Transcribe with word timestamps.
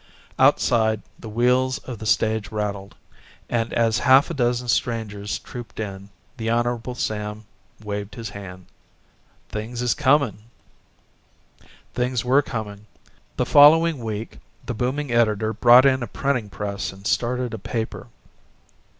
Outside, 0.39 1.03
the 1.19 1.29
wheels 1.29 1.77
of 1.77 1.99
the 1.99 2.07
stage 2.07 2.49
rattled, 2.51 2.95
and 3.47 3.71
as 3.71 3.99
half 3.99 4.31
a 4.31 4.33
dozen 4.33 4.67
strangers 4.67 5.37
trooped 5.37 5.79
in, 5.79 6.09
the 6.37 6.49
Hon. 6.49 6.95
Sam 6.95 7.45
waved 7.83 8.15
his 8.15 8.29
hand: 8.31 8.65
"Things 9.49 9.79
is 9.83 9.93
comin'." 9.93 10.39
Things 11.93 12.25
were 12.25 12.41
coming. 12.41 12.87
The 13.37 13.45
following 13.45 13.99
week 13.99 14.39
"the 14.65 14.73
booming 14.73 15.11
editor" 15.11 15.53
brought 15.53 15.85
in 15.85 16.01
a 16.01 16.07
printing 16.07 16.49
press 16.49 16.91
and 16.91 17.05
started 17.05 17.53
a 17.53 17.59
paper. 17.59 18.07